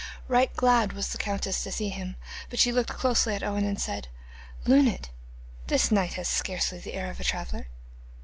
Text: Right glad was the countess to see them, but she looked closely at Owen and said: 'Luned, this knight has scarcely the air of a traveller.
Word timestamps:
Right 0.27 0.51
glad 0.55 0.93
was 0.93 1.09
the 1.09 1.19
countess 1.19 1.61
to 1.61 1.71
see 1.71 1.91
them, 1.91 2.15
but 2.49 2.57
she 2.57 2.71
looked 2.71 2.89
closely 2.89 3.35
at 3.35 3.43
Owen 3.43 3.63
and 3.65 3.79
said: 3.79 4.07
'Luned, 4.65 5.09
this 5.67 5.91
knight 5.91 6.13
has 6.13 6.27
scarcely 6.27 6.79
the 6.79 6.95
air 6.95 7.11
of 7.11 7.19
a 7.19 7.23
traveller. 7.23 7.67